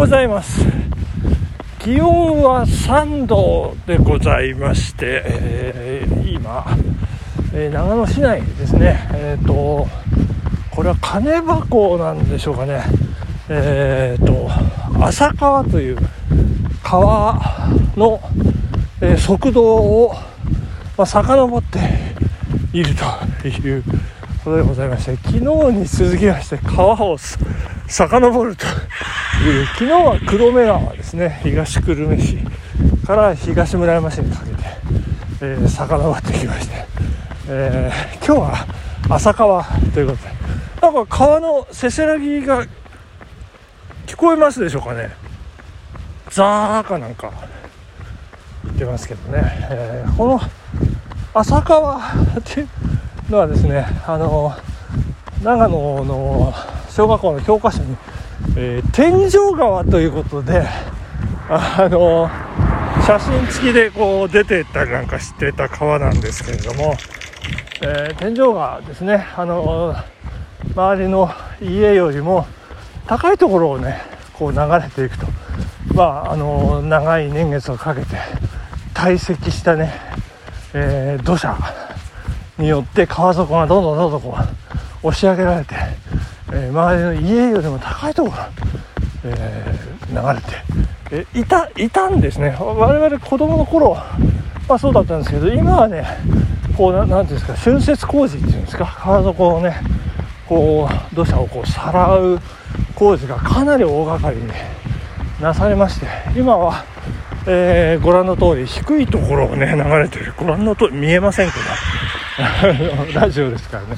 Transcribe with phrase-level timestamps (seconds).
[0.00, 0.64] ございます。
[1.78, 6.64] 気温は3度でございまして、えー、今、
[7.52, 9.06] えー、長野市内ですね。
[9.12, 9.86] えっ、ー、と
[10.70, 12.82] これは金箱なんでしょうかね。
[13.50, 14.48] えっ、と
[15.04, 15.98] 浅川という
[16.82, 17.38] 川
[17.94, 18.22] の、
[19.02, 20.14] え速道を、
[20.96, 21.78] まあ、遡って
[22.72, 22.94] いる
[23.42, 23.82] という
[24.44, 25.40] ことでございまして昨日
[25.76, 27.18] に続きまして川を
[27.86, 28.64] 遡ると
[29.48, 32.38] いう昨日は黒目川ですね東久留米市
[33.06, 34.56] から東村山市にかけて、
[35.42, 36.84] えー、遡ってきまして、
[37.48, 38.66] えー、今日は
[39.08, 40.40] 浅川ということで
[40.82, 42.64] なんか川のせせらぎが
[44.06, 45.10] 聞こえますでしょうかね。
[46.30, 47.32] ザーかなんか
[48.64, 50.40] 言ってますけどね、えー、この
[51.34, 52.02] 浅川っ
[52.44, 52.68] ていう
[53.30, 54.52] のはですねあの
[55.42, 56.54] 長野の
[56.88, 57.96] 小学校の教科書に、
[58.62, 60.62] えー、天井川ということで
[61.48, 62.28] あの
[63.06, 66.94] 写真付きでこう出てったりなんかしてた川なんですけれども、
[67.80, 69.26] えー、天井川ですね。
[69.34, 69.94] あの
[70.74, 71.30] 周りの
[71.62, 72.46] 家よりも
[73.06, 74.02] 高いところをね
[74.34, 75.26] こう流れていくと。
[75.94, 78.18] まああの長い年月をかけて
[78.92, 79.90] 堆積したね、
[80.74, 81.56] え、土砂
[82.58, 84.36] によって川底がどんどんどんどんこ
[85.02, 85.74] う押し上げられて、
[86.52, 88.36] えー、周りの家よりも高いところ、
[89.24, 90.40] えー、流
[91.10, 92.56] れて、えいたいたんですね。
[92.58, 93.96] 我々子供の頃
[94.68, 96.06] まあそうだったんですけど今はね
[96.76, 99.80] こうななんていうんですか浚渫工事っていうんですか川底をね
[100.48, 102.40] こう土砂をこうさらう
[102.94, 104.52] 工事がかなり大掛かりに
[105.40, 106.84] なされまして今は
[107.46, 110.34] えー、ご覧の通り低いところをね流れてる。
[110.36, 111.54] ご覧の通り見えませんけ
[113.12, 113.88] ど ラジオですからね、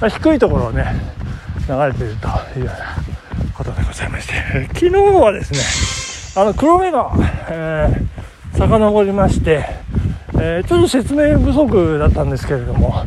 [0.00, 1.15] まあ、低いところをね
[1.68, 2.28] 流れていると
[2.58, 2.96] いうような
[3.54, 4.34] ことでございまして。
[4.74, 5.52] 昨日はです
[6.36, 7.12] ねあの黒目が、
[7.48, 9.64] えー、遡りまして、
[10.34, 13.04] えー、ちょっと説明不足だったんですけれども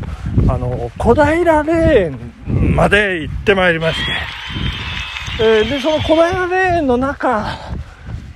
[0.47, 3.99] あの小平霊園まで行ってまいりまし
[5.37, 7.55] て、えー、でその小平霊園の中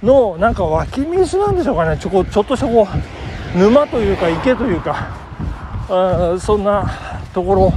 [0.04, 1.98] のなんか湧き水なんでしょうかね。
[1.98, 2.88] ちょこちょっとしたこ
[3.56, 5.10] う沼というか池というか
[5.90, 6.86] あそんな
[7.34, 7.74] ところ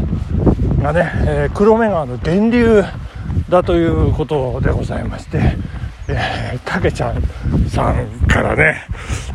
[0.87, 2.85] がね、えー、黒目川の源流
[3.49, 5.57] だということでございまして、
[6.09, 7.23] えー、たけちゃん
[7.69, 8.87] さんからね、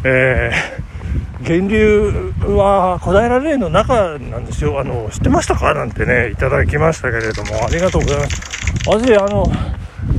[0.05, 4.79] えー、源流は小平霊の中なんですよ。
[4.79, 5.73] あの知ってましたか？
[5.73, 8.41] なんてねいただきましたけれどもありがとうございます。
[8.87, 9.45] 私あの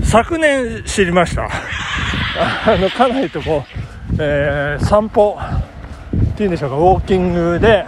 [0.04, 1.48] 昨年知りました。
[2.68, 3.64] あのかなりとこ
[4.10, 7.86] う、えー、散歩っていうんでしょうかウォーキングで、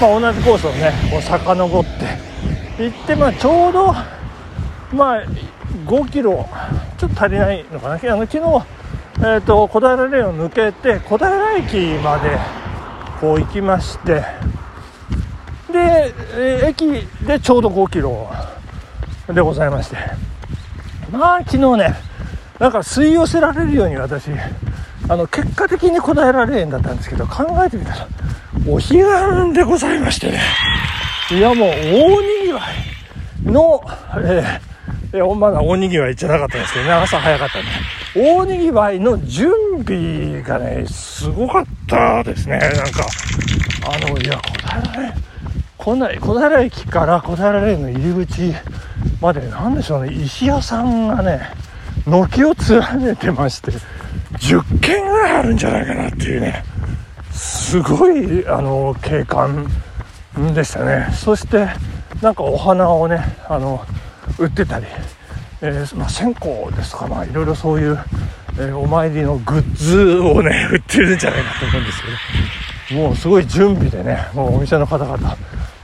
[0.00, 2.25] まあ、同じコースをねこう遡って
[2.78, 3.94] 行って、まあ、ちょうど、
[4.92, 5.22] まあ、
[5.86, 6.46] 5キロ
[6.98, 7.94] ちょっと足りないのかな。
[7.94, 8.38] あの昨日、
[9.18, 12.38] えーと、小平レーンを抜けて小平駅まで
[13.20, 14.24] こう行きまして。
[15.72, 18.30] で、えー、駅でちょうど5キロ
[19.28, 19.96] でございまして。
[21.10, 21.94] まあ昨日ね
[22.58, 24.30] なんか吸い寄せられるように私
[25.08, 28.08] あの結果的に小平霊園だったんですけど考えてみたら
[28.68, 30.40] お彼岸でございましてね。
[31.30, 32.96] いやもう大にぎわい。
[33.44, 33.80] の、
[34.24, 36.92] えー、まだ大にぎわいじゃなかったんですけどね。
[36.92, 38.30] 朝早かったんで。
[38.32, 39.52] 大にぎわいの準
[39.84, 42.58] 備がねすごかったですね。
[42.58, 43.06] なんか
[43.88, 45.14] あのいや小平霊
[45.76, 48.52] こな小平駅から小平霊園の入り口
[49.20, 50.12] まで何でしょうね。
[50.12, 51.40] 石屋さんがね
[52.04, 53.70] 軒を連ねてまして
[54.38, 56.64] 10軒ぐらいあるんじゃないかなっていうね。
[57.36, 59.66] すごいあの景観
[60.54, 61.08] でしたね。
[61.12, 61.68] そして
[62.22, 63.84] なんかお花をねあの
[64.38, 64.86] 売ってたり、
[65.60, 67.98] えー、まあ、線香ですかまあいろいろそういう、
[68.54, 72.16] えー、お参りのグッズをね 売ってるんじゃないかと思うんですけど。
[72.88, 75.18] もうすごい準備でねもうお店の方々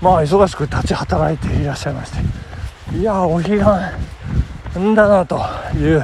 [0.00, 2.96] まあ忙しく立ち働いていらっしゃいまして。
[2.96, 5.40] いやお彼岸んだなと
[5.76, 6.02] いう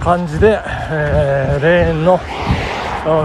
[0.00, 0.58] 感じで、
[0.90, 2.20] えー、霊園の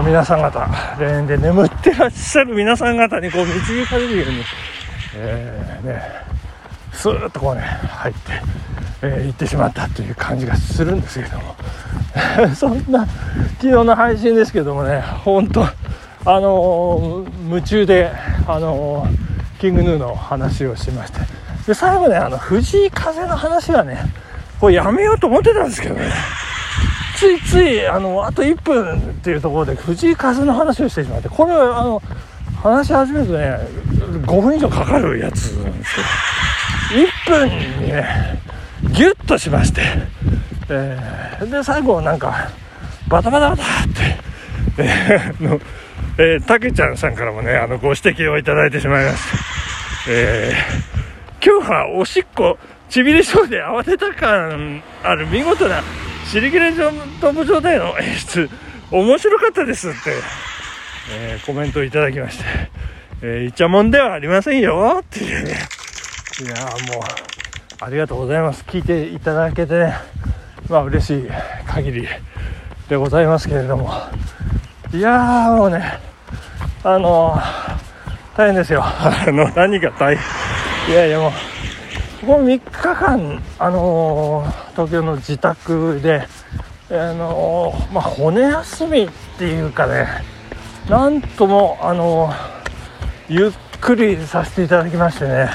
[0.04, 0.68] 皆さん方
[1.00, 4.42] 霊園で眠ってらっしゃる皆さん方にこう導かれるように、
[5.16, 6.02] えー、ね
[6.92, 8.20] スーッとこうね入って、
[9.02, 15.68] えー、行ってしまったという感じがするんですけどもそんな昨日の配信ですけどもね本当あ
[16.24, 18.12] のー、夢中で
[18.46, 21.18] あのー、キングヌーの話をしまして
[21.66, 23.98] で最後ねあの藤井風の話はね
[24.60, 26.08] これやめようと思ってたんですけどね
[27.22, 32.02] ついついあのあと1分っていうところで藤井風の話をしてしまってこれはあの
[32.56, 33.58] 話し始めるとね
[34.26, 35.94] 5分以上かかるやつなんです
[36.90, 38.40] けど1分にね
[38.92, 39.82] ギュッとしまして、
[40.68, 42.50] えー、で最後なんか
[43.08, 43.66] バタバタバタっ
[44.76, 45.60] て、えー、の
[46.18, 52.58] えー、たけちゃんさんからもねあのご指摘をいただいてしまいました、えー、今日はおしっこ
[52.90, 55.82] ちびれそうで慌てた感ある見事な
[56.26, 56.72] 尻切れ
[57.20, 58.48] トム状態の 演出
[58.90, 59.98] 面白かったですって、
[61.10, 62.44] えー、コメントいただきまして、
[63.22, 65.56] えー、いちゃもんではありませんよっていうね。
[66.40, 66.54] いや
[66.94, 67.02] もう
[67.84, 68.64] ありがとうございます。
[68.66, 69.94] 聞いていただけてね
[70.68, 71.30] まあ嬉しい
[71.66, 72.08] 限り
[72.88, 73.92] でございますけれども。
[74.92, 75.98] いやーもうね
[76.84, 78.82] あのー、大変ですよ。
[78.84, 80.16] あの何が大
[80.86, 80.94] 変？
[80.94, 81.32] いやいやもう
[82.22, 86.28] ここ3日間あのー、東京の自宅で
[86.88, 90.06] あのー、まあ骨休みっていうかね
[90.88, 92.32] なんともあの
[93.28, 95.50] ゆっくりさせていただきましてね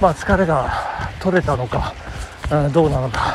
[0.00, 0.72] まあ疲れが
[1.20, 1.92] 取れたのか、
[2.50, 3.34] うん、どうなのか、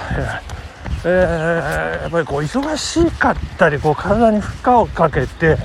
[1.06, 5.58] えー、やっぱりこう忙しかったりこう体に負荷をかけて、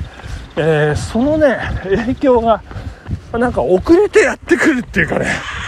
[0.56, 2.62] えー、そのね影響が
[3.32, 5.61] なんか遅れてやってくるっていうかね。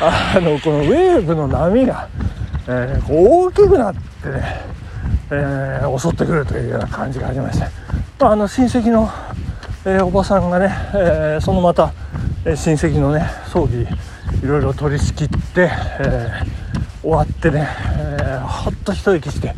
[0.00, 2.08] あのこのウェーブの波が、
[2.68, 4.60] えー、大きくなってね、
[5.30, 7.66] えー、襲ってくるというような感じがありまして、
[8.20, 9.10] まあ、あの親戚の、
[9.84, 11.92] えー、おばさんがね、えー、そのまた、
[12.44, 13.86] え親戚のね葬儀い
[14.46, 17.68] ろいろ取り仕切って、えー、終わってね、
[17.98, 19.54] えー、ほっと一息して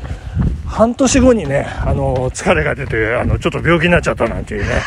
[0.65, 4.81] 半年後にね、あの疲れが出てあのちょっと病気になっちゃったなんていうね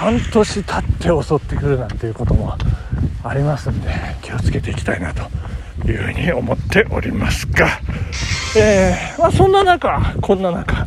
[0.00, 2.56] 半年経って襲ってくるなんていうことも
[3.22, 3.90] ありますんで
[4.22, 5.22] 気をつけていきたいなと
[5.86, 7.68] いうふうに思っておりますが、
[8.56, 10.86] えー、まあ、そんな中こんな中、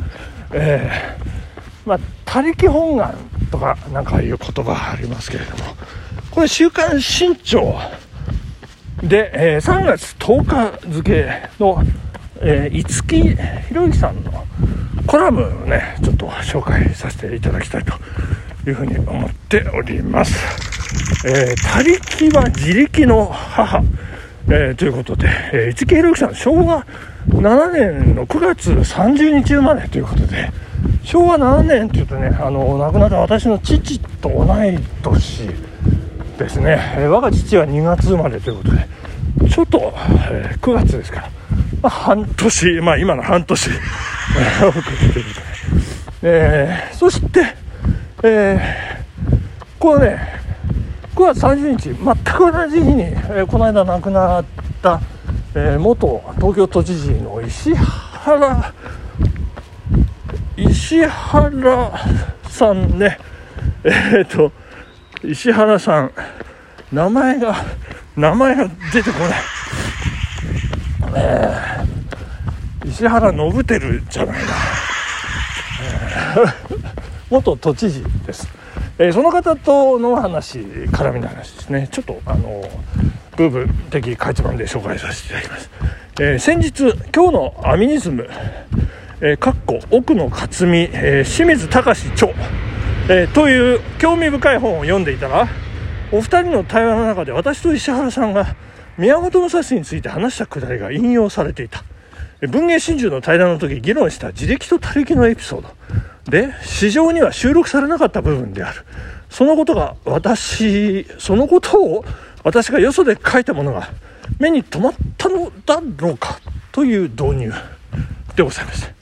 [0.51, 3.15] えー、まあ、他力本願
[3.51, 5.63] とかなんかいう言葉ありますけれども
[6.31, 7.75] これ週刊新潮
[9.03, 11.27] で、えー、3月10日付
[11.59, 11.83] の、
[12.41, 13.37] え、五木ひ
[13.73, 14.45] ろゆきさんの
[15.05, 17.93] コラムをねちょっと紹介させていただきたいと
[18.67, 20.72] いうふうに思っております。
[21.25, 23.83] えー、他力は自力の母、
[24.47, 26.85] えー、ということで、えー、五木ひろゆきさん昭和
[27.29, 30.51] 7年の9月30日生まれということで
[31.03, 35.49] 昭和7年っていうとねあの亡くなった私の父と同い年
[36.37, 38.87] ですね、えー、我が父は2月生まれということで、
[39.49, 39.93] ちょっと、
[40.31, 41.29] えー、9月ですから、
[41.81, 43.75] まあ、半年、まあ今の半年、遅
[44.65, 44.71] れ
[45.13, 45.45] てるとね。
[46.23, 47.55] えー、そして、
[48.23, 50.42] えー、このね、
[51.23, 54.45] 9月30日、全く同じ日に、えー、この間亡くなっ
[54.81, 54.99] た、
[55.55, 58.73] えー、元東京都知事の石原、
[60.57, 61.91] 石原
[62.49, 63.17] さんね、
[63.85, 64.51] えっ、と、
[65.23, 66.11] 石原さん
[66.91, 67.55] 名前が
[68.17, 69.31] 名前が出てこない、
[71.15, 74.41] えー、石原信輝じゃないな、
[76.35, 76.77] えー、
[77.29, 78.45] 元都知事です、
[78.99, 81.87] えー、その方との話絡みの話ですね。
[81.91, 82.63] ちょっとあの
[83.35, 85.69] 部分的かいつまんで紹介させていただきます、
[86.19, 88.29] えー、先日今日のアミニズム
[89.25, 92.33] えー、かっこ奥野克美、えー、清水隆著
[93.09, 95.47] えー、という興味深い本を読んでいたら
[96.11, 98.55] お二人の対話の中で私と石原さんが
[98.97, 101.83] 宮本武蔵について話したくだりが引用されていた。
[102.41, 105.69] 文藝真珠の対談の時議論した自力と他力のエピソード。
[106.27, 108.85] で市場には収録されなかった部分である。
[109.29, 112.05] そのことが私そのことを
[112.43, 113.89] 私がよそで書いたものが
[114.39, 116.39] 目に留まったのだろうか
[116.71, 117.53] という導入
[118.35, 118.93] でございます、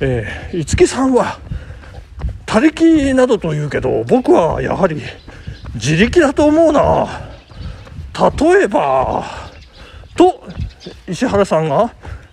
[0.00, 1.38] えー、五木さんは
[2.46, 5.00] 他力などと言うけど僕はやはり
[5.74, 7.26] 自力だと思うな。
[8.40, 9.24] 例えば
[10.16, 10.42] と
[11.06, 11.92] 石原さんが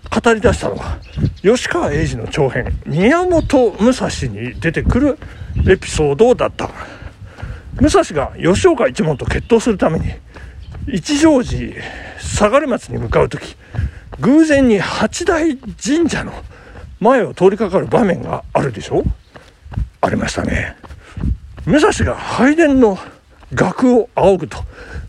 [0.10, 0.98] 語り出したのは
[1.44, 5.20] 吉川英治の長編宮本武蔵に出てくる
[5.68, 6.70] エピソードだった。
[7.76, 10.06] 武蔵が吉岡一門と決闘するために
[10.88, 11.84] 一乗寺
[12.18, 13.58] 下が松に向かう時
[14.22, 16.32] 偶然に八大神社の
[17.02, 19.04] 前を通りかかる場面があるでしょ？
[20.00, 20.78] ありましたね。
[21.66, 22.98] 武蔵が拝殿の
[23.54, 24.60] 額を仰ぐと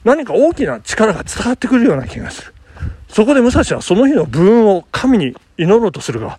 [0.02, 2.53] 何か大きな力が伝わってくるような気がする。
[3.14, 6.38] そこで武蔵はその日の武運を神に祈ろうとするが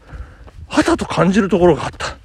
[0.67, 2.17] はたと感じるところがあった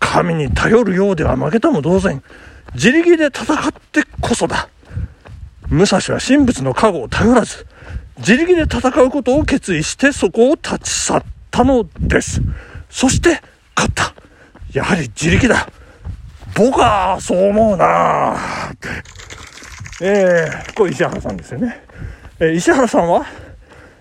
[0.00, 2.22] 神に頼るようでは負けたも同然
[2.74, 4.68] 自力で戦ってこそだ
[5.68, 7.66] 武蔵は神仏の加護を頼らず
[8.18, 12.40] 自力で戦うことを決意してそこを立ち去ったのです
[12.88, 13.42] そして
[13.76, 14.14] 勝った
[14.76, 15.66] やはり自力だ。
[16.54, 18.36] 僕はそう思うな
[18.72, 18.88] って。
[20.02, 21.85] えー、これ石原さんですよね。
[22.38, 23.24] え、石原さんは、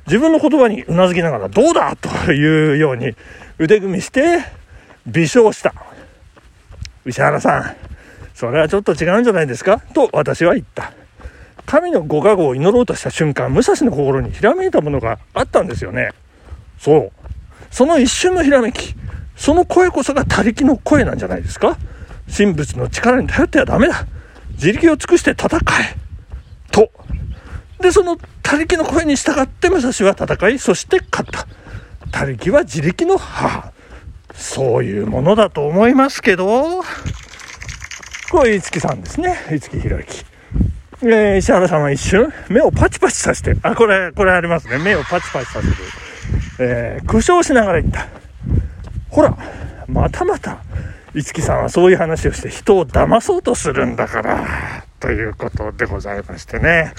[0.07, 1.95] 自分の言葉にうなずきながら、どうだ？
[1.95, 3.15] というように
[3.57, 4.43] 腕組みして
[5.07, 5.73] 微笑した。
[7.05, 7.75] 石原さん、
[8.33, 9.79] それはちょっと違うんじゃないですか？
[9.93, 10.91] と私は言った。
[11.65, 16.11] 神のご加護を祈ろうとした瞬間、武蔵の心にひらめいたものがあったんですよね。
[16.77, 17.11] そう。
[17.71, 18.95] その一瞬のひらめき、
[19.35, 21.77] その声こそが他力の声なんじゃないですか？
[22.35, 24.05] 神仏の力に頼ってはダメだ。
[24.51, 25.95] 自力を尽くして戦え。
[26.69, 26.91] と。
[27.85, 31.45] で、その他力の声に従って武蔵は戦い、そして勝った。
[32.09, 33.71] 他力は自力の母。
[34.33, 36.81] そういうものだと思いますけど、
[38.31, 39.37] これ、五木さんですね。
[39.51, 40.25] 五木ひろゆき。
[41.03, 44.79] えー、石原さんは一瞬、目をパチパチさせて、あ、これ、これありますね。
[44.79, 45.73] 目をパチパチさせる。
[46.57, 48.07] えー、苦笑しながら言った。
[49.09, 49.37] ほら、
[49.87, 50.57] またまた、
[51.13, 56.95] 五木さんはそういう話をして人を騙そうとするんだから、ということでございましてね。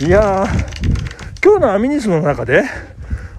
[0.00, 2.64] いやー、今日のアミニスの中で、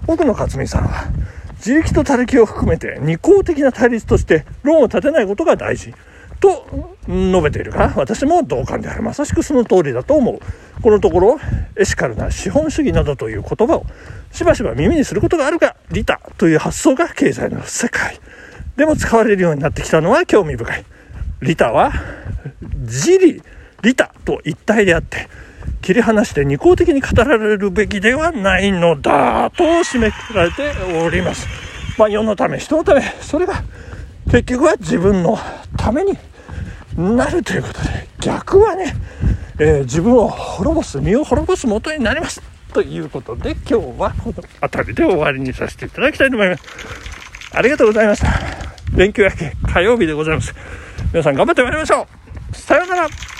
[0.06, 1.10] 奥野克美さんは、
[1.56, 5.92] 自力と他力を含めて二項的な対立として論を立てないことが大事。
[6.38, 6.64] と
[7.08, 9.02] 述べているが、私も同感である。
[9.02, 10.38] まさしくその通りだと思う。
[10.80, 11.40] このところ、
[11.76, 13.86] エシカルな資本主義などという言葉を
[14.30, 18.20] しばしば耳にすることがあるが、利他という発想が経済の世界
[18.76, 20.84] でも使われるようになってきたのは興味深い。
[21.40, 21.92] 利他は、
[22.82, 23.42] 自利、
[23.82, 25.28] 利他と一体であって、
[25.82, 30.72] 切り離して二項的に語られるべきではないのだと締めくくられて
[31.04, 31.46] おります。
[31.98, 33.62] まあ、世のため、人のため、それが
[34.26, 35.38] 結局は自分の
[35.76, 36.16] ために
[36.96, 38.94] なるということで逆はね、
[39.58, 42.40] えー、自分を滅ぼす身を滅ぼす元になります
[42.72, 46.62] ということで今日はこの辺りで終わりにさせていただきたいと思います。
[47.54, 48.28] ありがとうございました。
[48.96, 50.54] 連休明け火曜日でございます。
[51.12, 52.06] 皆さん頑張ってまいりましょ
[52.52, 52.56] う。
[52.56, 53.31] さようなら。